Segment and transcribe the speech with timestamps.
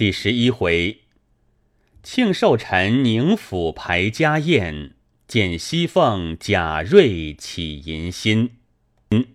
[0.00, 1.00] 第十一回，
[2.02, 4.94] 庆寿臣宁府排家宴，
[5.28, 8.52] 见西凤贾瑞起淫心。
[9.10, 9.26] 嗯，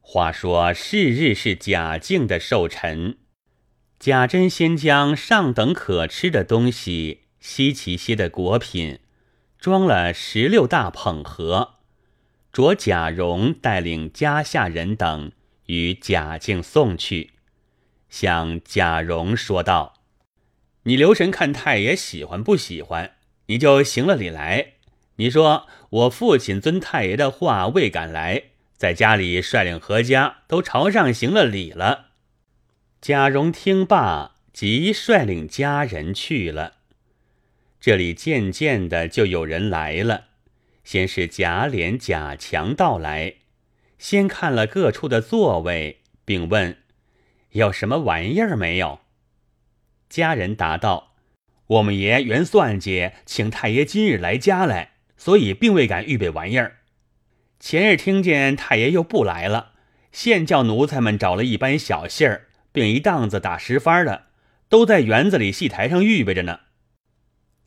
[0.00, 3.18] 话说是日是贾敬的寿辰，
[3.98, 9.00] 贾珍先将上等可吃的东西、稀奇些的果品，
[9.58, 11.78] 装了十六大捧盒，
[12.52, 15.32] 着贾蓉带领家下人等
[15.66, 17.32] 与贾敬送去。
[18.12, 19.94] 向贾蓉说道
[20.84, 23.12] ：“你留神看太爷喜欢不喜欢，
[23.46, 24.74] 你就行了礼来。
[25.16, 28.42] 你说我父亲遵太爷的话未敢来，
[28.76, 32.08] 在家里率领何家都朝上行了礼了。”
[33.00, 36.74] 贾蓉听罢，即率领家人去了。
[37.80, 40.26] 这里渐渐的就有人来了，
[40.84, 43.36] 先是贾琏、贾强到来，
[43.98, 46.76] 先看了各处的座位，并问。
[47.52, 49.00] 有什么玩意儿没有？
[50.08, 51.12] 家人答道
[51.66, 56.78] ：“我们爷原算计，请太爷今日来家来，所以并未敢预备玩意儿。
[57.60, 59.72] 前日听见太爷又不来了，
[60.12, 64.28] 现叫奴才们找了一班小戏儿，并一档子打十番的，
[64.70, 66.60] 都在园子里戏台上预备着呢。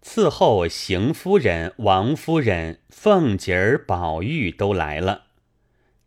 [0.01, 5.25] 伺候邢夫人、王夫人、凤姐儿、宝玉都来了，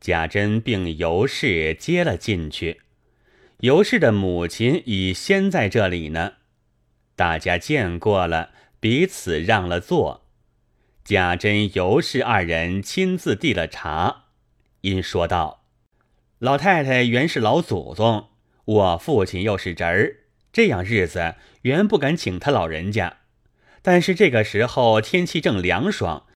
[0.01, 2.81] 贾珍并尤氏接了进去。”
[3.63, 6.35] 尤氏的母亲已先在这里呢，
[7.17, 10.29] 大家见过了，彼此让了座。
[11.03, 14.27] 贾珍、尤氏二人亲自递了茶，
[14.83, 15.65] 因说道
[16.39, 18.29] ：“老太太原是老祖宗，
[18.65, 20.17] 我父亲又是侄儿，
[20.53, 23.17] 这样日子原不敢请他老人家。
[23.83, 26.27] 但是这个时候天气正凉爽，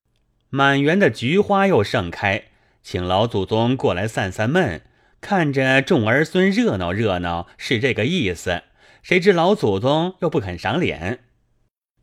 [0.50, 2.46] 满园的菊花又盛开，
[2.82, 4.82] 请老祖宗过来散散闷。”
[5.22, 8.64] 看着众儿孙热闹热闹是这个意思，
[9.02, 11.20] 谁知老祖宗又不肯赏脸。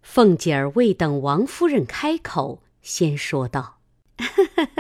[0.02, 3.80] 凤姐儿未等王夫人开口，先说道：“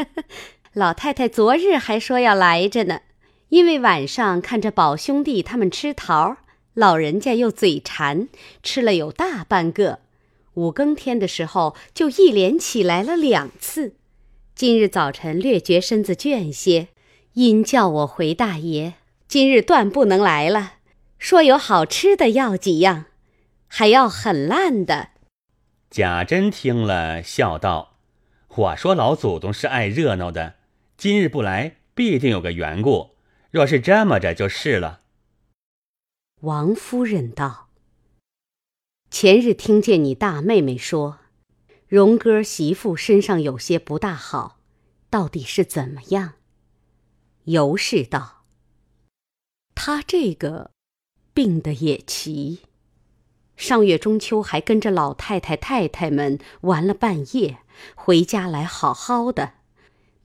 [0.72, 3.02] 老太太昨日还说要来着呢，
[3.50, 6.38] 因为晚上看着宝兄弟他们吃桃，
[6.74, 8.30] 老人家又嘴馋，
[8.64, 10.00] 吃了有大半个。
[10.54, 13.96] 五更天的时候就一连起来了两次，
[14.56, 16.88] 今日早晨略觉身子倦些。”
[17.34, 18.96] 因叫我回大爷，
[19.28, 20.74] 今日断不能来了。
[21.18, 23.06] 说有好吃的要几样，
[23.68, 25.10] 还要很烂的。
[25.90, 27.98] 贾珍听了，笑道
[28.48, 30.56] ：“我说老祖宗是爱热闹的，
[30.98, 33.12] 今日不来，必定有个缘故。
[33.52, 35.02] 若是这么着，就是了。”
[36.42, 37.70] 王夫人道
[39.12, 41.20] ：“前日听见你大妹妹说，
[41.88, 44.60] 荣哥媳妇身上有些不大好，
[45.10, 46.36] 到底是怎么样？”
[47.50, 48.44] 尤氏道
[49.74, 50.70] ：“他这个
[51.34, 52.60] 病的也奇，
[53.58, 57.58] 上月中秋还跟着老太太太太们玩了半夜，
[57.96, 59.54] 回家来好好的，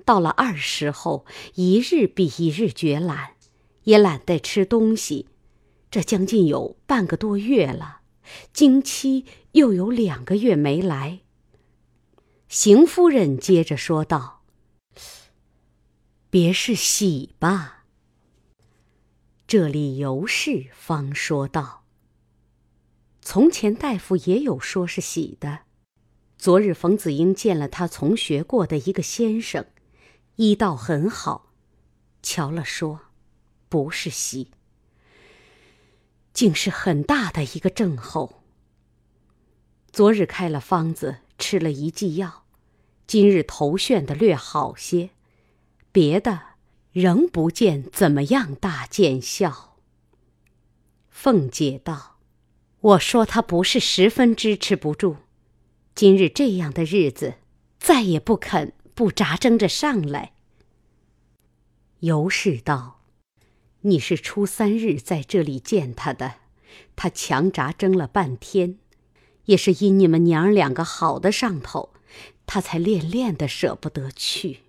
[0.04, 1.24] 到了二十后，
[1.54, 3.36] 一日比一日觉懒，
[3.84, 5.28] 也懒得吃东西，
[5.90, 8.00] 这将近有半个多月了，
[8.52, 11.20] 经期又有两个月没来。”
[12.50, 14.33] 邢夫人接着说道。
[16.34, 17.84] 别是喜吧。
[19.46, 21.84] 这里尤氏方说道
[23.22, 25.60] ：“从前大夫也有说是喜的。
[26.36, 29.64] 昨日冯子英见了他从学过的一个先生，
[30.34, 31.52] 医道很好，
[32.20, 33.02] 瞧了说，
[33.68, 34.50] 不是喜，
[36.32, 38.42] 竟是很大的一个症候。
[39.92, 42.44] 昨日开了方子，吃了一剂药，
[43.06, 45.10] 今日头眩的略好些。”
[45.94, 46.40] 别的
[46.90, 49.76] 仍不见怎么样大见效。
[51.08, 52.18] 凤姐道
[52.82, 55.18] ：“我说他不是十分支持不住，
[55.94, 57.34] 今日这样的日子，
[57.78, 60.32] 再也不肯不扎争着上来。”
[62.02, 63.04] 尤氏道
[63.82, 66.38] ：“你是初三日在这里见他的，
[66.96, 68.80] 他强扎争了半天，
[69.44, 71.90] 也是因你们娘儿两个好的上头，
[72.46, 74.62] 他才恋恋的舍不得去。”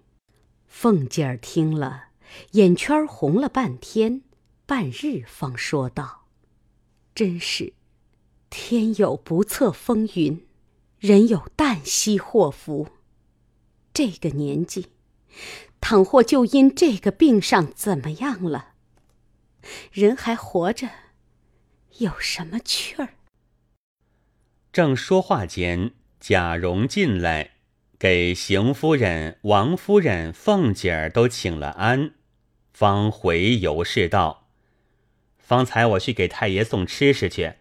[0.78, 2.10] 凤姐儿听了，
[2.52, 4.24] 眼圈红了半天，
[4.66, 6.26] 半日方说道
[7.16, 7.72] ：“真是，
[8.50, 10.46] 天有不测风云，
[11.00, 12.90] 人有旦夕祸福。
[13.94, 14.90] 这个年纪，
[15.80, 18.74] 倘或就因这个病上怎么样了，
[19.94, 20.90] 人还活着，
[22.00, 23.14] 有什么趣儿？”
[24.74, 27.55] 正说话间，贾蓉进来。
[27.98, 32.12] 给邢夫人、王夫人、凤姐儿都请了安，
[32.74, 34.48] 方回尤氏道
[35.40, 37.54] ：“方才我去给太爷送吃食去，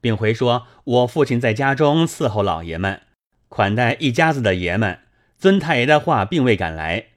[0.00, 3.02] 并回说我父亲在家中伺候老爷们，
[3.48, 5.00] 款待一家子的爷们。
[5.38, 7.10] 尊太爷的话并未赶来，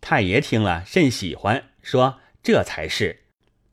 [0.00, 3.20] 太爷听了甚喜欢，说这才是，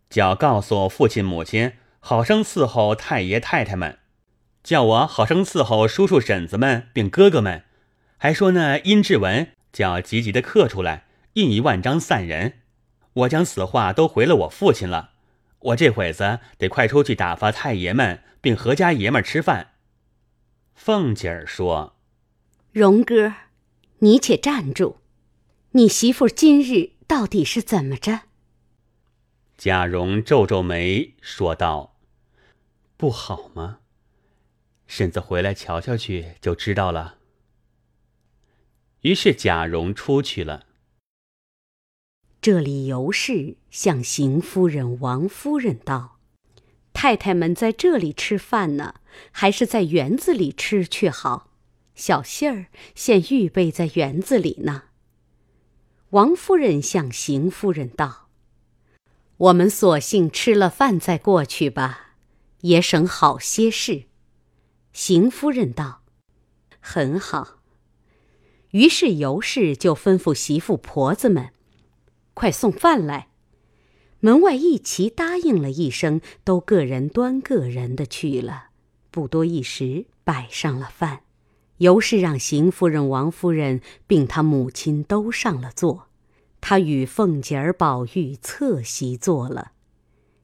[0.07, 3.97] 叫告诉父亲母亲好生伺候太爷太太们，
[4.63, 7.63] 叫我好生伺候叔叔婶子们并哥哥们，
[8.23, 12.59] 还说那殷志文叫急急的刻出来，印一万张散人。
[13.13, 15.13] 我将此话都回了我父亲了，
[15.57, 19.71] 我这会子得快出去打发太爷们并何家爷们吃饭。
[20.75, 21.95] 凤姐儿说
[22.71, 23.33] ：“荣哥。”
[24.03, 24.97] 你且站住！
[25.71, 28.21] 你媳妇今日到底是怎么着？
[29.57, 31.95] 贾蓉皱皱眉说道
[32.97, 33.79] ：“不好吗？
[34.85, 37.15] 婶子回来瞧瞧去，就知道了。”
[39.01, 40.65] 于是贾蓉出去了。
[42.41, 46.17] 这里尤氏向邢夫人、王夫人道
[46.93, 48.95] ：“太太们在这里吃饭呢，
[49.31, 51.51] 还是在园子里吃去好？”
[51.93, 52.65] 小信儿
[52.95, 54.85] 现预备在园子里呢。
[56.11, 58.29] 王夫人向邢夫人道
[59.37, 62.15] ：“我们索性吃了饭再过去吧，
[62.61, 64.05] 也省好些事。”
[64.93, 66.03] 邢夫人道
[66.79, 67.60] ：“很好。”
[68.71, 71.49] 于是尤氏就吩咐媳妇婆子们
[72.33, 73.27] ：“快送饭来！”
[74.21, 78.65] 门外一齐答应了一声，都个人端个人的去了。
[79.09, 81.21] 不多一时，摆上了饭。
[81.77, 86.07] 尤氏让邢夫人、王夫人并她母亲都上了座，
[86.61, 89.71] 她与凤姐儿、宝玉侧席坐了。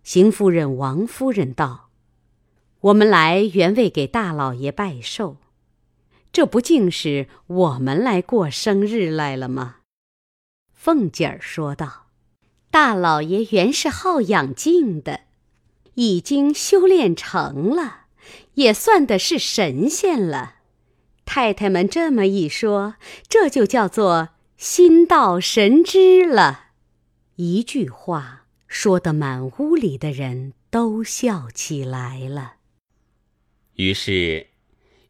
[0.04, 1.92] 邢夫人、王夫人道
[2.82, 5.38] ：“我们来原为给大老爷拜寿，
[6.38, 9.78] 这不竟是我们来过生日来了吗？”
[10.72, 12.10] 凤姐儿说道
[12.69, 15.22] ：“大老爷原是好养静的，
[15.95, 18.01] 已经修炼成了，
[18.54, 20.57] 也算的是神仙了。”
[21.25, 22.98] 太太们这么一说，
[23.28, 26.66] 这就叫做心到神知了。
[27.38, 32.57] 一句话说得满屋里的人都笑起来了。
[33.74, 34.45] 于是，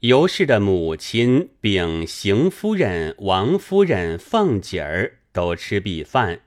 [0.01, 6.41] 尤氏的母亲秉邢夫人、王夫人、凤姐儿都吃毕饭，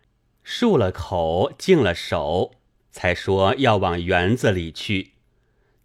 [0.44, 2.52] 漱了口，净了手，
[2.92, 5.14] 才说要往园子里去。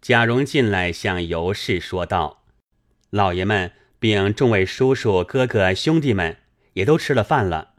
[0.00, 2.44] 贾蓉进来向尤氏说道。
[3.10, 6.36] 老爷们并众位叔叔、哥哥、兄弟们
[6.74, 7.74] 也都吃了饭了。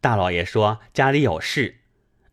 [0.00, 1.78] 大老爷说家里有事，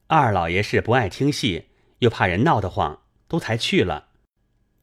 [0.05, 1.65] 二老爷是不爱听戏，
[1.97, 4.09] 又怕人闹得慌，都才去了。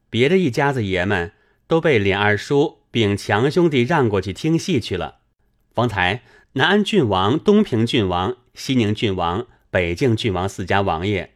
[0.09, 1.31] 别的一家子爷们
[1.73, 5.21] 都被琏二叔并强兄弟让过去听戏去了。
[5.73, 6.21] 方才
[6.51, 11.33] 南安郡王、东平郡王、西宁郡王、北境郡王四家王爷，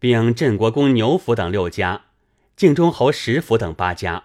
[0.00, 2.06] 并镇国公牛府等六家，
[2.56, 4.24] 靖中侯石府等八家。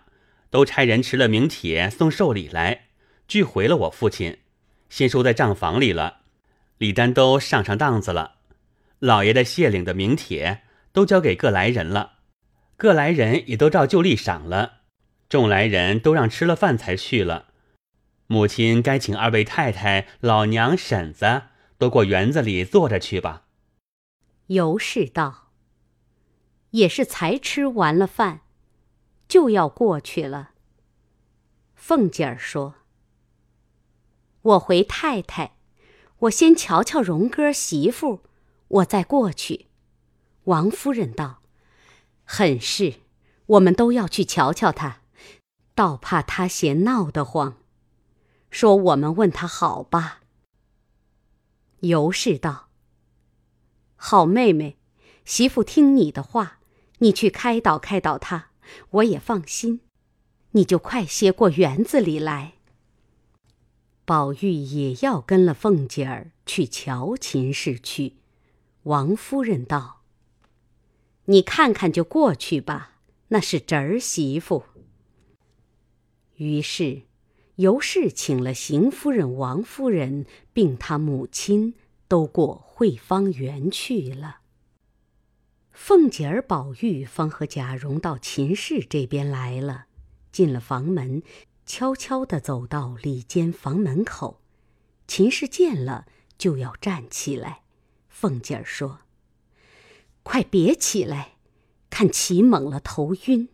[0.50, 2.86] 都差人持了名帖送寿礼来，
[3.28, 4.40] 俱回了我父亲，
[4.90, 6.22] 先收在账房里了。
[6.80, 8.38] 礼单都上上当子了，
[8.98, 12.14] 老爷的谢领的名帖都交给各来人了，
[12.76, 14.81] 各来人也都照旧例赏了。
[15.32, 17.54] 众来人都让吃了饭才去了。
[18.28, 21.44] 母亲该请二位太太、老娘、婶子
[21.78, 23.46] 都过园子里坐着去吧。
[24.48, 25.54] 尤氏道
[26.72, 28.42] ：“也是才吃完了饭。”
[29.30, 30.52] 就要过去了。
[31.76, 32.76] 凤姐儿说
[34.42, 35.54] ：“我回太太，
[36.20, 38.20] 我先瞧瞧荣哥媳妇，
[38.68, 39.68] 我再过去。”
[40.44, 41.42] 王夫人道
[42.26, 42.96] ：“很是，
[43.46, 45.01] 我们都要去瞧瞧他，
[45.82, 47.58] 倒怕他嫌闹得慌。
[48.52, 50.22] 说我们问他好吧。”
[51.82, 52.68] 尤氏道
[53.98, 54.78] ：“好妹妹，
[55.26, 56.60] 媳妇听你的话，
[57.00, 58.50] 你去开导开导他。”
[58.92, 59.82] 我也放心，
[60.52, 62.54] 你就快些过园子里来。
[64.06, 68.18] 宝玉也要跟了凤姐儿去瞧秦氏去。
[68.84, 70.04] 王夫人道
[71.26, 74.66] ：“你看看就过去吧，那是侄儿媳妇。”
[76.42, 77.04] 于是，
[77.58, 81.76] 尤氏请了邢夫人、王夫人，并她母亲，
[82.08, 84.40] 都过惠芳园去了。
[85.72, 89.86] 凤姐儿、宝玉方和贾蓉到秦氏这边来了，
[90.32, 91.22] 进了房门，
[91.68, 94.42] 悄悄地走到里间房门口。
[95.08, 96.08] 秦氏见了，
[96.40, 97.62] 就要站起来。
[98.10, 99.02] 凤姐儿说
[100.24, 101.34] ：“快别起来，
[101.92, 103.50] 看起猛了，头晕。”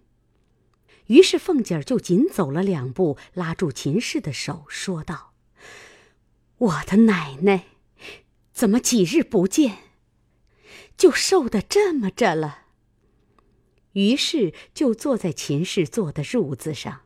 [1.08, 5.34] 于是凤姐儿就紧走了两步，拉住秦氏的手，说道
[6.58, 7.66] ：“我的奶奶，
[8.52, 9.80] 怎么几日不见？”
[10.98, 12.64] 就瘦得这么着了。
[13.94, 17.02] 于是就坐在秦氏坐的褥子上。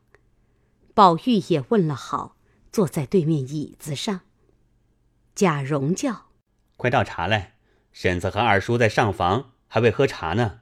[0.93, 2.37] 宝玉也问了好，
[2.71, 4.21] 坐在对面椅子上。
[5.35, 6.31] 贾蓉叫
[6.75, 7.55] ：“快倒茶来，
[7.91, 10.60] 婶子和二叔在上房，还未喝茶呢。”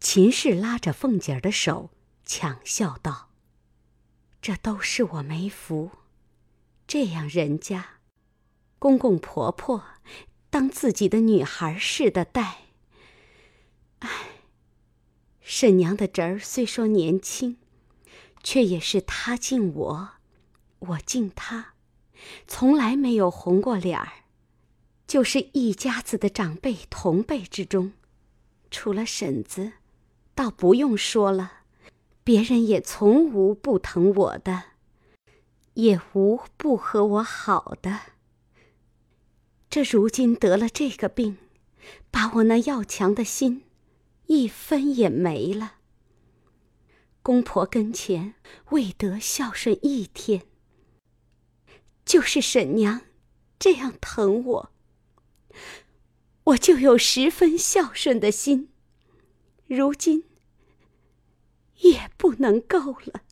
[0.00, 1.90] 秦氏拉着凤姐儿的手，
[2.24, 3.30] 强笑道
[4.40, 5.90] ：“这都是我没福，
[6.86, 7.98] 这样人家，
[8.78, 9.84] 公公婆婆
[10.50, 12.58] 当自己的女孩似的待。
[14.00, 14.08] 唉，
[15.40, 17.58] 婶娘的侄儿虽说年轻。”
[18.42, 20.10] 却也是他敬我，
[20.78, 21.74] 我敬他，
[22.46, 24.08] 从来没有红过脸儿。
[25.08, 27.94] 就是一家子的长辈同辈之中，
[28.70, 29.72] 除了婶子，
[30.36, 31.62] 倒不用说了，
[32.22, 34.64] 别人也从无不疼我的，
[35.72, 38.00] 也无不和我好的。
[39.70, 41.38] 这如今得了这个病，
[42.10, 43.64] 把我那要强的心，
[44.26, 45.76] 一分也没了。
[47.22, 48.34] 公婆跟前
[48.72, 50.42] 未得孝顺一天，
[52.04, 53.00] 就是婶娘
[53.58, 54.70] 这样疼我，
[56.44, 58.68] 我就有十分孝顺的心。
[59.66, 60.24] 如今
[61.78, 63.22] 也不能够了，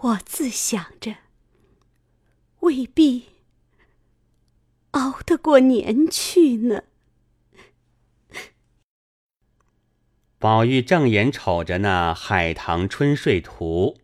[0.00, 1.16] 我自想着，
[2.60, 3.24] 未必
[4.90, 6.84] 熬得过年去呢。
[10.38, 13.96] 宝玉正眼瞅着那《海棠春睡图》，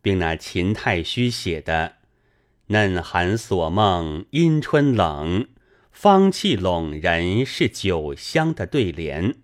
[0.00, 1.96] 并那秦太虚写的
[2.68, 5.48] “嫩寒锁梦阴春冷，
[5.90, 9.41] 芳气笼人是酒香”的对联，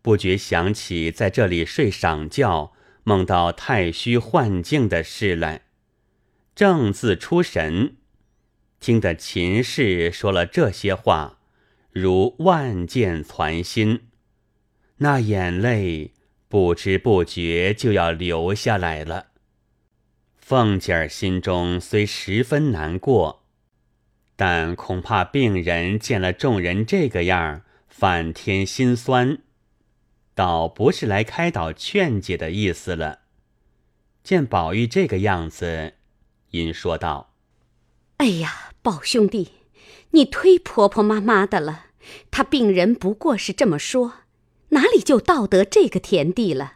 [0.00, 2.72] 不觉想起在这里睡晌觉，
[3.04, 5.62] 梦到太虚幻境的事来，
[6.54, 7.96] 正自出神，
[8.80, 11.38] 听得秦氏说了这些话，
[11.90, 14.02] 如万箭攒心。
[14.98, 16.12] 那眼泪
[16.48, 19.26] 不知不觉就要流下来了。
[20.36, 23.44] 凤姐儿心中虽十分难过，
[24.34, 29.38] 但恐怕病人见了众人这个样儿，反添心酸，
[30.38, 33.22] 倒不是来开导劝解的意思了。
[34.22, 35.94] 见宝玉这个样子，
[36.52, 37.34] 因说道
[38.18, 39.50] ：“哎呀，宝兄弟，
[40.12, 41.86] 你忒婆婆妈妈的了。
[42.30, 44.18] 他病人不过是这么说。”
[44.70, 46.74] 哪里就道德这个田地了？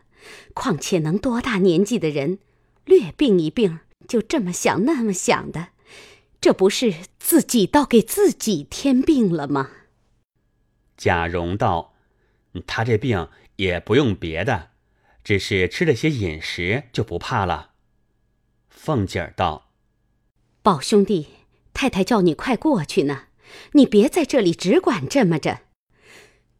[0.55, 2.41] 况且能多大年纪的人，
[2.85, 3.79] 略病一病
[4.09, 5.69] 就这么想那么想的，
[6.41, 9.71] 这不是自己倒给自己添病了吗？
[10.97, 11.95] 贾蓉道
[12.67, 13.29] ：“他这病
[13.63, 14.71] 也不用别的，
[15.23, 17.71] 只是吃了些饮食就不怕了。”
[18.69, 19.71] 凤姐儿道
[20.63, 21.29] ：“宝兄弟，
[21.73, 23.27] 太太叫你快过去呢，
[23.75, 25.61] 你别在这里只管这么着。”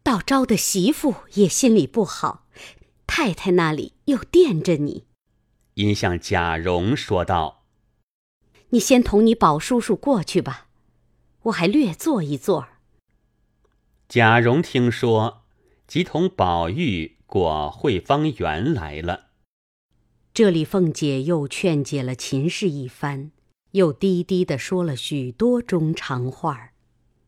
[0.05, 2.47] 到招的媳妇也心里不好，
[3.07, 5.07] 太太那里又惦着你，
[5.75, 7.65] 因向贾蓉说道
[8.71, 10.69] ：“你先同你宝叔叔过去吧，
[11.45, 12.69] 我还略坐一坐。”
[14.09, 15.42] 贾蓉听说，
[15.93, 19.27] 即同宝玉过惠芳园来了。
[20.33, 23.31] 这里凤姐又劝解了秦氏一番，
[23.73, 26.73] 又低低的说了许多中长话儿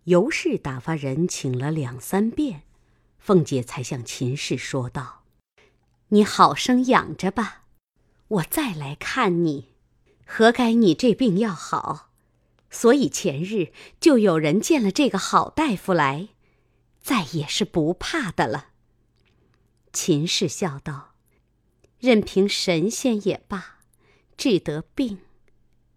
[0.04, 2.62] 尤氏打发人请了两三遍，
[3.18, 5.24] 凤姐才向秦氏说道
[6.08, 7.64] ：“你好生养着吧，
[8.28, 9.74] 我再来看你。
[10.24, 12.08] 何该你这病要好，
[12.70, 16.28] 所以前日就有人见了这个好大夫来，
[17.04, 18.70] 再也是不怕的了。”
[19.92, 21.14] 秦氏笑道
[22.00, 23.80] ：“任凭神仙也罢，
[24.38, 25.18] 治得病，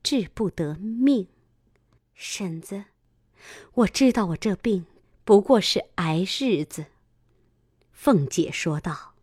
[0.04, 1.30] 治不得命。
[2.14, 2.84] 婶子。”
[3.74, 4.86] 我知道我这病
[5.24, 6.88] 不过是挨日子。
[7.94, 9.14] 凤姐说道：“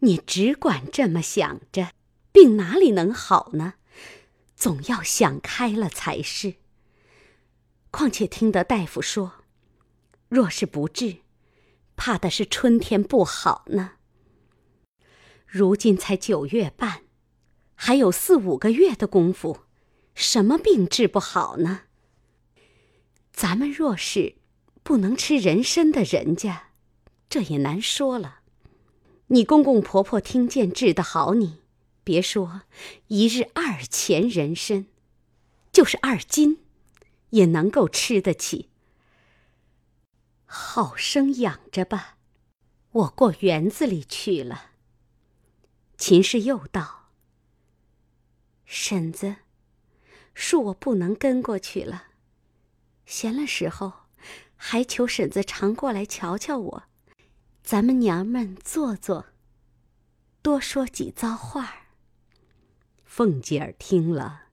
[0.00, 1.92] 你只管这么想着，
[2.32, 3.74] 病哪里能好呢？
[4.56, 6.56] 总要想开了才是。
[7.90, 9.39] 况且听得大夫说，
[10.30, 11.16] 若是不治，
[11.96, 13.94] 怕的是春天不好呢。
[15.44, 17.02] 如今才九月半，
[17.74, 19.62] 还有四五个月的功夫，
[20.14, 21.82] 什么病治不好呢？”
[23.34, 24.36] 咱们若是
[24.84, 26.70] 不能吃人参的人家，
[27.28, 28.42] 这也难说了。
[29.26, 31.62] 你公公婆婆听见治得好，你
[32.04, 32.62] 别说
[33.08, 34.86] 一日二钱人参，
[35.72, 36.62] 就是二斤，
[37.30, 38.69] 也能够吃得起。
[40.52, 42.16] 好生养着吧，
[42.90, 44.72] 我过园子里去了。
[45.96, 47.12] 秦氏又道
[48.66, 49.36] ：“婶子，
[50.34, 52.08] 恕我不能跟过去了。”
[53.06, 53.92] 闲了时候，
[54.56, 56.82] 还求婶子常过来瞧瞧我。
[57.62, 59.26] 咱们娘们坐坐，
[60.42, 61.86] 多说几遭话儿。
[63.04, 64.46] 凤姐儿听了，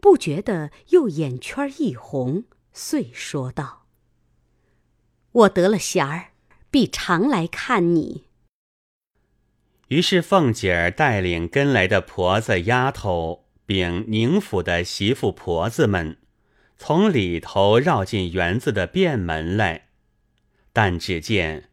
[0.00, 2.42] 不觉得又眼圈一红，
[2.72, 3.83] 遂说道
[5.34, 6.30] ：“我得了闲儿，
[6.70, 8.24] 必常来看你。”
[9.88, 16.16] 于是凤姐儿带领跟来的婆子、丫头，并宁府的媳妇、婆子们，
[16.78, 19.88] 从里头绕进园子的便门来。
[20.72, 21.70] 但只见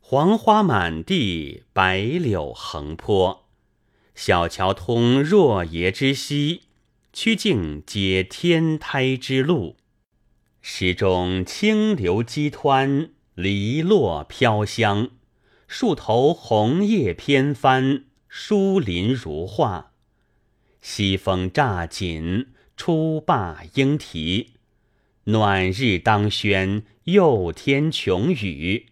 [0.00, 3.46] 黄花满地，白柳横坡，
[4.14, 6.62] 小桥通若耶之溪，
[7.12, 9.76] 曲径接天台之路，
[10.66, 15.10] 石中清流激湍，篱落飘香。
[15.68, 19.92] 树头红叶偏翻，疏林如画。
[20.80, 22.46] 西风乍紧，
[22.78, 24.52] 初罢莺啼。
[25.24, 28.86] 暖日当轩，又添琼雨。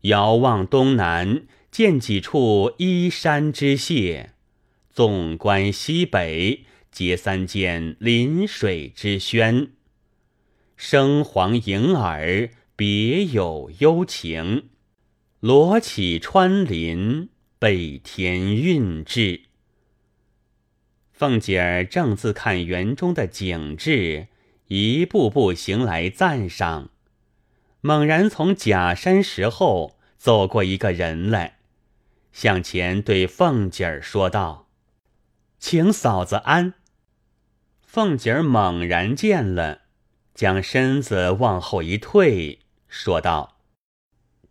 [0.00, 4.28] 遥望东南，见几处依山之榭；
[4.90, 9.72] 纵观西北，皆三间临水之轩。
[10.80, 14.68] 声黄迎耳，别有幽情。
[15.40, 19.40] 罗绮穿林，北田韵致。
[21.12, 24.28] 凤姐儿正自看园中的景致，
[24.68, 26.90] 一步步行来赞赏，
[27.80, 31.58] 猛然从假山石后走过一个人来，
[32.32, 34.68] 向前对凤姐儿说道
[35.58, 36.74] ：“请嫂子安。”
[37.82, 39.80] 凤姐儿猛然见了，
[40.38, 43.58] 将身子往后一退，说道：“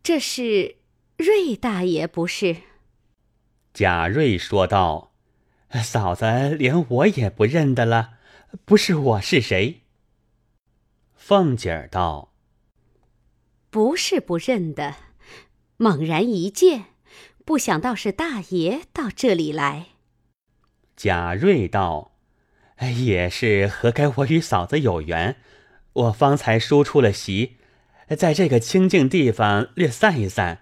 [0.03, 0.75] 这是。”
[1.15, 2.57] 瑞大爷不是？
[3.73, 5.13] 贾瑞说道
[5.81, 8.15] ：“嫂子连我也不认得了，
[8.65, 9.83] 不是我是谁？”
[11.15, 12.33] 凤姐儿道
[13.71, 14.95] ：“不是不认得，
[15.77, 16.87] 猛然一见，
[17.45, 19.85] 不想到是大爷到这里来。”
[20.97, 22.17] 贾瑞道
[23.07, 25.37] ：“也是何该我与嫂子有缘，
[25.97, 27.57] 我方才输出了席，
[28.17, 30.61] 在这个清静地方略散一散。”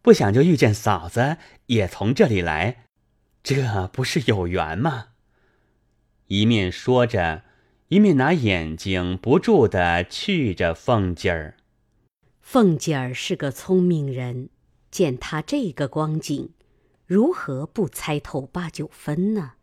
[0.00, 2.84] 不想就遇见嫂子也从这里来，
[3.42, 5.08] 这不是有缘吗？
[6.28, 7.42] 一面说着，
[7.88, 11.56] 一面拿眼睛不住的觑着凤姐儿。
[12.40, 14.50] 凤姐儿是个聪明人，
[14.92, 16.50] 见他这个光景，
[17.04, 19.54] 如何不猜透八九分呢？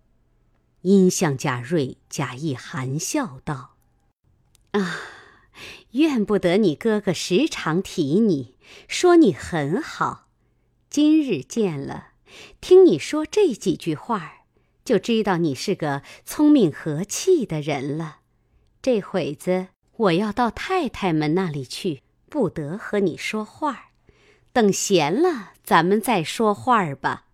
[0.81, 3.72] 因向贾瑞假意含笑道
[4.73, 4.99] ：“啊，
[5.91, 8.57] 怨不得你哥哥时常提你，
[8.87, 10.27] 说你很好。”
[10.89, 12.09] 今日见了，
[12.61, 14.45] 听你说这几句话
[14.85, 18.17] 就知道你是个聪明和气的人了。
[18.81, 23.91] 这会子我要到太太们那里去，不得和你说话
[24.51, 27.25] 等闲了，咱们再说话吧。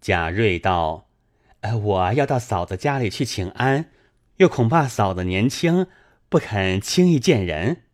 [0.00, 1.08] 贾瑞道
[1.60, 3.90] ：“呃，我要到嫂子家里去请安，
[4.36, 5.86] 又恐怕嫂子年轻，
[6.28, 7.84] 不肯轻易见人。”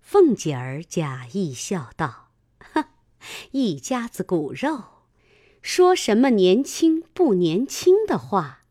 [0.00, 2.30] 凤姐儿假意笑道。
[3.52, 4.84] 一家子骨肉，
[5.62, 8.64] 说什么年轻不年轻的话？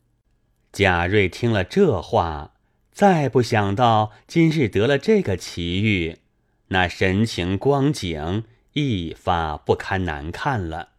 [0.71, 2.53] 贾瑞听了这话，
[2.91, 6.19] 再不想到今日得了这个奇遇，
[6.67, 10.89] 那神情光景一发不堪难看了。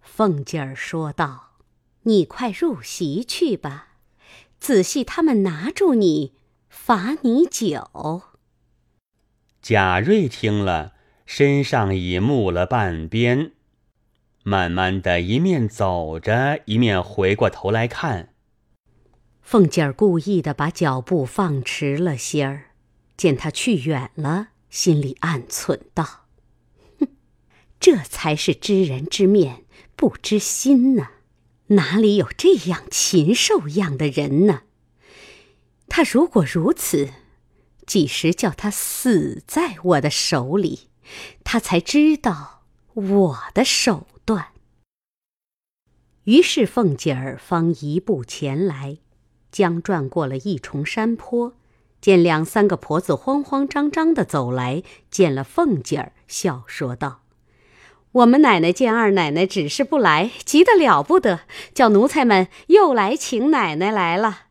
[0.00, 1.56] 凤姐儿说道
[2.04, 3.88] ：“你快入席去吧，
[4.58, 6.32] 仔细他们拿住你，
[6.86, 8.22] 罚你酒。”
[9.60, 10.92] 贾瑞听了。
[11.24, 13.50] 身上已木了半边，
[14.44, 18.32] 慢慢的一面走着，一面回过头来看。
[19.42, 22.66] 凤姐儿故意的把脚步放迟了些儿，
[23.16, 26.28] 见他去远了，心里暗忖道
[27.00, 27.08] ：“哼，
[27.80, 29.64] 这才是知人知面
[29.96, 31.08] 不知心呢，
[31.66, 34.62] 哪里有这样禽兽样的人呢？
[35.88, 37.08] 他如果如此，
[37.86, 40.88] 几时叫他死在我的手里？”
[41.44, 44.46] 他才知道我的手段。
[46.24, 48.98] 于是凤姐儿方一步前来，
[49.52, 51.54] 将转过了一重山坡，
[52.00, 57.22] 见两三个婆子慌慌张张的走来，见了凤姐儿，笑说道
[58.10, 64.45] ：“我们奶奶见二奶奶只是不来，急得了不得，叫奴才们又来请奶奶来了。”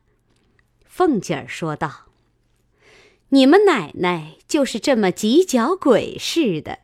[0.96, 2.06] 凤姐儿说道。
[3.28, 6.78] 你们奶奶就是这么急脚鬼似的。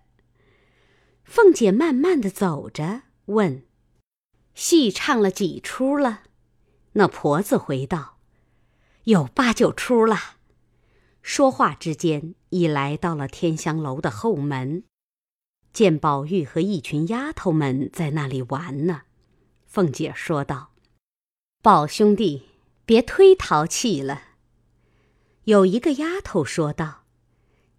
[1.24, 3.62] 凤姐慢慢的走着，问
[4.54, 6.24] ：“戏唱了几出了？”
[6.92, 8.18] 那婆子回道
[9.04, 10.36] ：“有八九出了。”
[11.22, 14.84] 说话之间，已来到了天香楼的后门。
[15.72, 19.04] 见宝玉和一群丫头们在那里玩呢。
[19.64, 20.72] 凤姐说道
[21.62, 22.48] ：“宝兄弟，
[22.84, 24.22] 别忒淘气了。”
[25.44, 27.04] 有一个丫头说道：“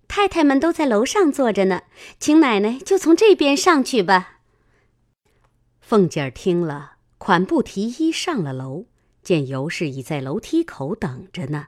[0.08, 1.84] 太太们都在楼上坐着呢，
[2.20, 4.40] 请奶奶就从这边上去吧。”
[5.82, 8.86] 凤姐儿听了，款步提衣上了楼，
[9.22, 11.68] 见尤氏已在楼梯口等着呢。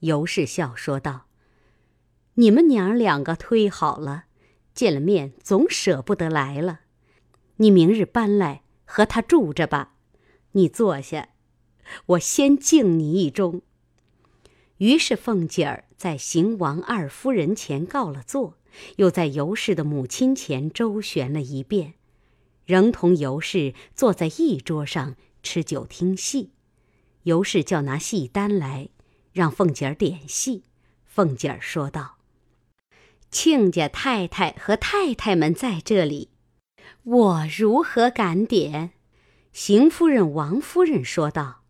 [0.00, 1.26] 尤氏笑说道
[2.34, 4.24] ：“你们娘儿两个忒好了，
[4.74, 6.80] 见了面总舍不得来了。
[7.56, 9.92] 你明日搬来。”和他住着吧，
[10.52, 11.28] 你坐下，
[12.06, 13.60] 我先敬你一盅。
[14.78, 18.58] 于是凤姐儿在邢王二夫人前告了座，
[18.96, 21.94] 又在尤氏的母亲前周旋了一遍，
[22.64, 26.50] 仍同尤氏坐在一桌上吃酒听戏。
[27.24, 28.88] 尤氏叫拿戏单来，
[29.32, 30.62] 让凤姐儿点戏。
[31.04, 32.18] 凤姐儿说道
[33.30, 36.30] ：“亲家太太和太太们在这里。”
[37.02, 38.92] 我如何敢点？
[39.52, 41.62] 邢夫人、王夫人说道：“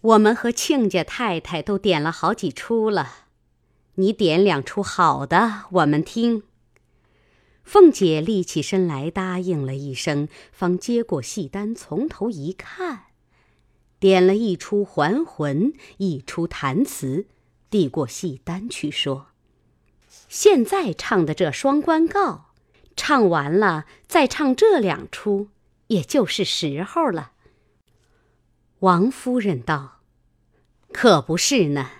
[0.00, 3.26] 我们和亲家太太都点了好几出了，
[3.94, 6.42] 你点两出好的，我们听。”
[7.64, 13.06] 凤姐立起身来答应了一声，方接过戏单，从头一看，
[13.98, 17.26] 点了一出还魂，一出弹词，
[17.68, 19.26] 递过戏单去说
[20.28, 22.52] ：“现在唱的这双关告。”
[22.94, 25.48] 唱完了，再唱这两出，
[25.88, 27.32] 也就是时候了。
[28.80, 30.00] 王夫人道
[30.92, 31.90] ：“可不是呢，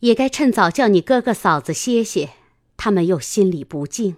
[0.00, 2.30] 也该趁早叫你哥哥嫂子歇歇，
[2.76, 4.16] 他们又心里不静。”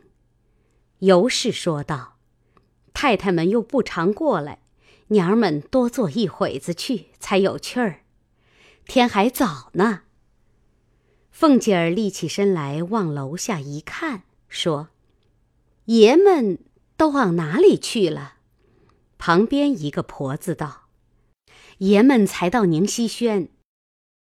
[1.01, 2.19] 尤氏说道
[2.93, 4.61] ：“太太们又不常过来，
[5.09, 8.01] 娘儿们多坐一会子去才有趣儿。
[8.87, 10.03] 天还早呢。”
[11.33, 14.91] 凤姐儿立起身来，往楼下一看，说。
[15.87, 16.59] 爷们
[16.97, 18.35] 都往哪里去了？
[19.19, 20.82] 旁边一个婆子道
[21.83, 23.49] ：“爷们才到宁熙轩，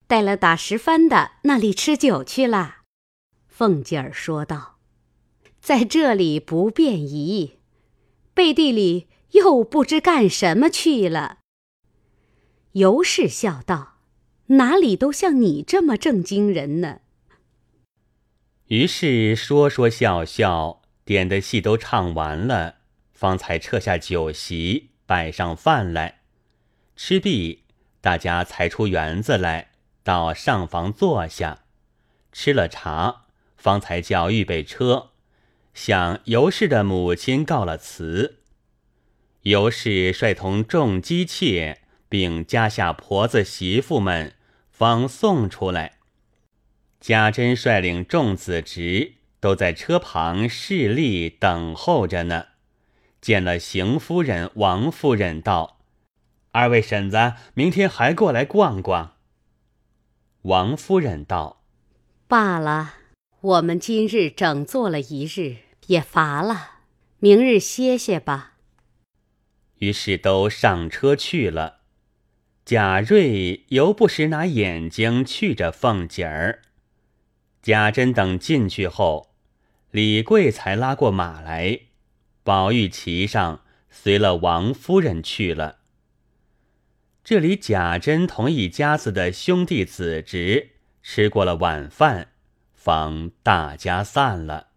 [0.06, 2.82] 带了打十番的那里吃酒去了。”
[3.48, 4.78] 凤姐儿说道
[5.60, 7.58] ：“在这里不便宜，
[8.32, 11.38] 背地里又不知干什么去了。”
[12.72, 13.96] 尤氏笑道
[14.56, 17.00] ：“哪里都像你这么正经人呢？”
[18.68, 20.82] 于是说说笑笑。
[21.04, 22.80] 点的戏都唱完了，
[23.14, 26.17] 方才撤下酒席，摆上饭来。
[27.00, 27.62] 吃毕，
[28.00, 29.68] 大家才出园子来，
[30.02, 31.60] 到上房坐下，
[32.32, 35.10] 吃了茶，方才叫预备车，
[35.72, 38.40] 向尤氏的母亲告了辞。
[39.42, 44.34] 尤氏率同众姬妾，并家下婆子媳妇们，
[44.68, 45.98] 方送出来。
[47.00, 49.14] 贾珍率领众子侄。
[49.40, 52.46] 都在车旁侍立等候着呢。
[53.20, 55.77] 见了邢夫人、王夫人，道
[56.50, 59.16] ：“二位婶子，明天还过来逛逛。”
[60.42, 61.62] 王夫人道
[62.26, 62.94] ：“罢了，
[63.40, 65.56] 我们今日整坐了一日，
[65.86, 66.78] 也乏了，
[67.18, 68.54] 明日歇歇吧。”
[69.80, 71.78] 于是都上车去了。
[72.64, 76.62] 贾瑞犹不时拿眼睛去着凤姐儿。
[77.62, 79.28] 贾珍等进去后。
[79.90, 81.80] 李贵才拉过马来，
[82.42, 85.78] 宝玉骑上，随了王夫人去了。
[87.28, 90.70] 这里贾珍同一家子的兄弟子侄
[91.02, 92.28] 吃过了晚饭，
[92.72, 94.68] 方大家散了。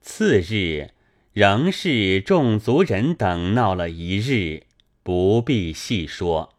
[0.00, 0.90] 次日
[1.32, 4.66] 仍是众族人等闹了一日，
[5.02, 6.54] 不必细说。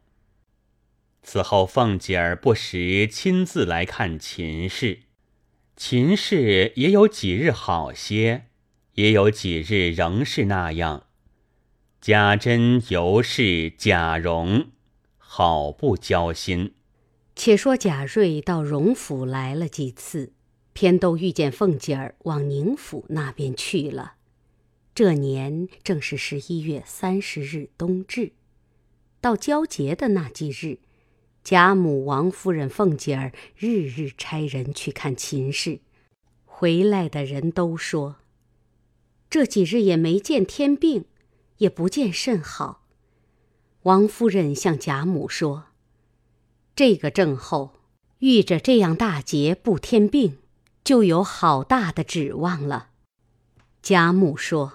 [1.23, 5.03] 此后凤姐儿不时亲自来看秦氏。
[5.77, 8.47] 秦氏也有几日好些，
[8.95, 11.07] 也有几日仍是那样。
[12.05, 14.67] 贾珍、尤氏、贾蓉，
[15.17, 16.75] 好不交心。
[17.35, 20.31] 且说贾瑞到荣府来了几次，
[20.73, 24.17] 偏都遇见凤姐儿往宁府那边去了。
[24.93, 28.33] 这年正是十一月三十日冬至，
[29.19, 30.77] 到交节的那几日。
[31.43, 35.79] 贾母、王夫人、凤姐儿日日差人去看秦氏，
[36.45, 38.17] 回来的人都说，
[39.27, 41.05] 这几日也没见天病，
[41.57, 42.85] 也不见甚好。
[43.83, 45.65] 王夫人向贾母说
[46.75, 47.75] ：“这个症候
[48.19, 50.39] 遇着这样大劫不添病，
[50.83, 52.89] 就有好大的指望了。”
[53.81, 54.73] 贾母说：“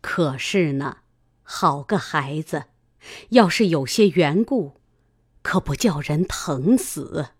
[0.00, 0.98] 可是呢，
[1.42, 2.64] 好个孩子，
[3.30, 4.80] 要是有些缘故。”
[5.42, 7.30] 可不叫人疼死。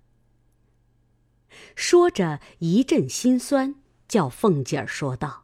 [1.76, 3.76] 说着一阵心酸，
[4.08, 5.41] 叫凤姐儿说道：“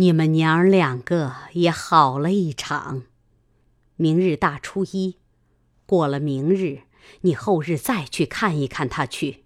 [0.00, 3.02] 你们娘儿两个也好了一场。
[3.96, 5.16] 明日大初一，
[5.86, 6.82] 过了明日，
[7.22, 9.42] 你后日再去看一看他去。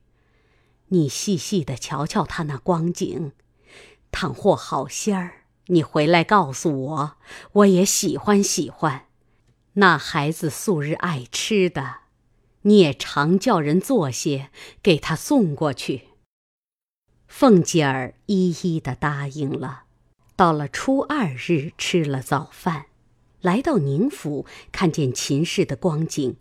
[0.88, 3.32] 你细细的瞧瞧他那光景，
[4.10, 7.16] 倘或好些儿，你回来告诉我，
[7.52, 9.06] 我也喜欢喜欢。
[9.72, 12.00] 那孩子素日爱吃的，
[12.62, 14.50] 你也常叫人做些
[14.82, 16.08] 给他送过去。
[17.26, 19.84] 凤姐儿一一的答应了。
[20.34, 22.86] 到了初二日，吃了早饭，
[23.40, 26.36] 来到宁府，看见秦氏的光景，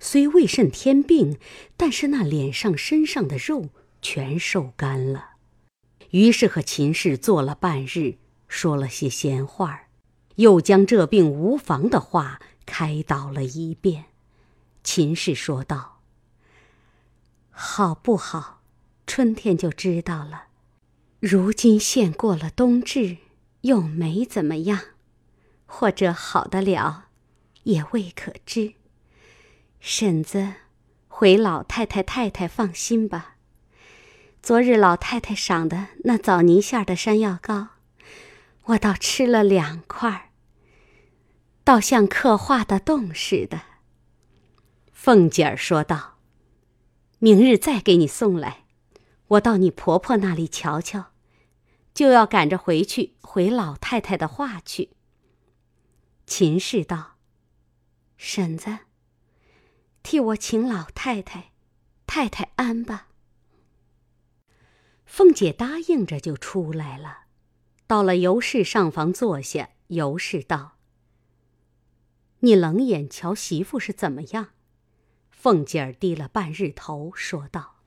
[0.00, 1.38] 虽未甚天病，
[1.76, 3.68] 但是那脸上身上的肉
[4.00, 5.30] 全瘦干了。
[6.10, 8.16] 于是和秦氏坐了半日，
[8.48, 9.88] 说了些闲话，
[10.36, 14.06] 又将这病无妨的话开导了一遍。
[14.82, 16.00] 秦氏说道
[17.50, 18.60] ：“好不好？
[19.06, 20.44] 春天就知道了。
[21.20, 23.18] 如今现过了冬至，
[23.64, 24.78] 又没怎么样，
[25.64, 27.06] 或者好得了，
[27.62, 28.74] 也未可知。
[29.80, 30.52] 婶子，
[31.08, 33.36] 回老太太太太放心吧。
[34.42, 37.68] 昨日老太太赏的那枣泥馅的山药糕，
[38.64, 40.30] 我倒吃了两块，
[41.64, 43.62] 倒像刻画的洞似的。”
[44.92, 46.18] 凤姐儿说道
[47.18, 48.64] ：“明日再给你送来，
[49.28, 51.06] 我到你婆婆那里瞧瞧，
[51.94, 54.90] 就要赶着回去回老太太的话去。”
[56.26, 57.16] 秦氏道
[58.18, 58.80] ：“婶子，
[60.02, 61.52] 替我请老太太、
[62.06, 63.08] 太太安吧。”
[65.06, 67.26] 凤姐答应着就出来了，
[67.86, 69.70] 到了尤氏上房坐下。
[69.88, 70.78] 尤氏道
[72.40, 74.54] ：“你冷眼瞧媳妇是怎么样？”
[75.30, 77.82] 凤姐儿低了半日头，说道：“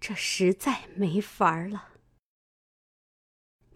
[0.00, 1.89] 这实在没法儿了。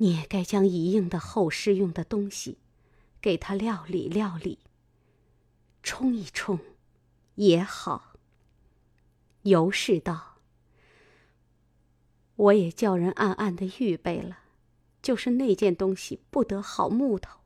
[0.04, 2.58] 你也该将一应的后事用的东西，
[3.22, 4.58] 给他料理料理，
[5.82, 6.60] 冲一冲，
[7.36, 8.12] 也好。”
[9.44, 10.40] 尤氏道
[12.36, 14.40] ：“我也叫人暗暗的预备了，
[15.00, 17.40] 就是那件东西不得好木头，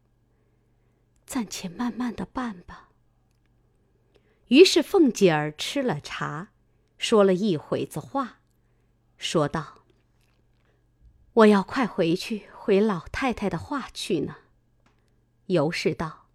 [1.24, 2.88] 暂且慢慢的办吧。”
[4.48, 6.48] 于是凤姐儿吃了茶，
[6.96, 8.40] 说了一会子话，
[9.16, 9.77] 说道
[11.38, 14.36] ：“我要快回去回老太太的话去呢。”
[15.46, 16.26] 尤氏道：“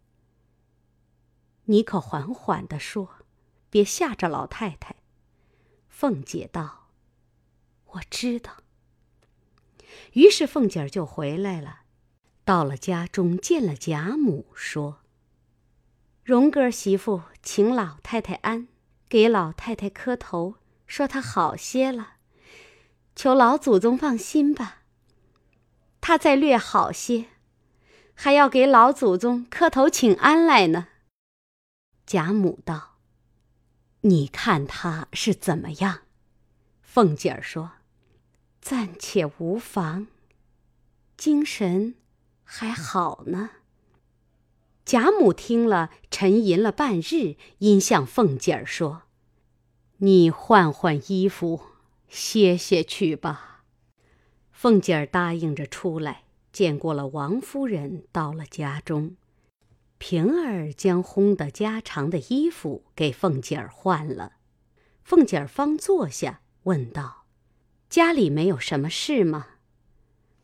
[1.66, 3.10] 你可缓缓的说，
[3.70, 4.96] 别吓着老太太。”
[5.90, 6.88] 凤姐道
[7.94, 8.64] ：“我知道。”
[10.14, 11.82] 于是凤姐儿就回来了，
[12.46, 15.02] 到了家中见了贾母，说。
[16.24, 18.70] 荣哥儿媳妇请老太太安，
[19.10, 20.56] 给老太太磕头，
[20.88, 22.14] 说她好些了，
[23.14, 24.83] 求老祖宗放心吧。
[26.06, 27.28] 他再略好些，
[28.14, 30.90] 还要给老祖宗磕头请安来呢。
[32.06, 32.98] 贾母道
[34.02, 36.02] ：“你看他是怎么样？”
[36.84, 37.72] 凤姐儿说
[38.60, 40.08] ：“暂且无妨，
[41.16, 41.96] 精神
[42.44, 43.52] 还好呢。”
[44.84, 49.04] 贾母听了，沉吟了半日，因向凤姐儿说
[50.00, 51.62] ：“你换换衣服，
[52.10, 53.52] 歇歇去吧。”
[54.64, 56.24] 凤姐儿答应着出来，
[56.54, 59.18] 见过了王夫人，到了家中，
[59.98, 64.36] 平儿将烘的家常的衣服给凤姐儿换了，
[65.04, 67.26] 凤姐儿方坐下，问道
[67.92, 69.48] ：“家里没有什么事吗？”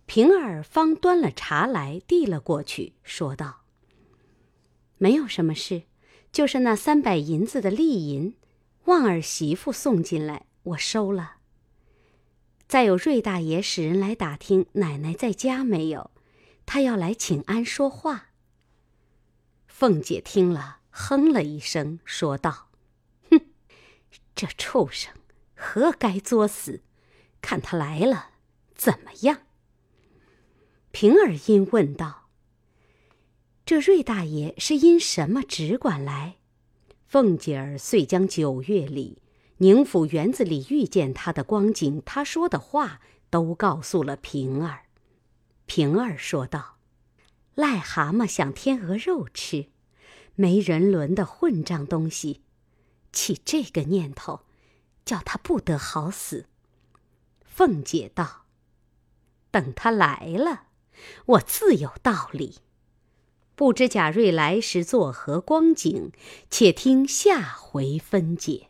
[0.06, 3.62] 平儿方端了茶来，递了过去，说道。
[4.98, 5.84] 没有什么事，
[6.34, 8.36] 就是那三百银子的利银，
[8.84, 11.38] 旺儿媳妇送进来，我收了。
[12.70, 16.12] 再有瑞大爷使人来打听奶奶在家没有，
[16.68, 18.28] 他要来请安说话。
[19.66, 22.70] 凤姐听了，哼了一声，说道
[23.32, 23.42] ：“哼，
[24.36, 25.12] 这畜生，
[25.56, 26.84] 何该作死？
[27.42, 28.34] 看他来了，
[28.76, 29.40] 怎么样？”
[30.92, 32.30] 平儿因问道。
[33.66, 36.36] 这瑞大爷是因什么只管来？
[37.08, 39.24] 凤姐儿遂将九月里
[39.62, 44.86] 宁府园子里遇见他的光景，他说的话都告诉了平儿。
[45.66, 46.78] 平儿说道
[47.56, 49.68] ：“癞蛤蟆想天鹅肉吃，
[50.36, 52.42] 没人伦的混账东西，
[53.12, 54.42] 起这个念头，
[55.04, 56.46] 叫他不得好死。”
[57.44, 58.46] 凤姐道
[59.52, 60.68] ：“等他来了，
[61.26, 62.60] 我自有道理。”
[63.58, 66.14] 不知贾瑞来时作何光景？
[66.50, 68.69] 且听下回分解。